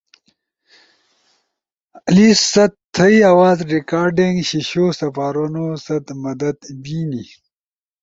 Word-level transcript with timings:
لیس 2.15 2.39
ست 2.53 2.71
تھئی 2.93 3.15
آواز 3.31 3.57
ریکارڈنگ 3.75 4.35
شیِشو 4.47 4.85
سپارونو 4.99 5.65
ست 5.85 6.05
مدد 6.25 6.57
بی 6.83 6.99
نی 7.09 7.23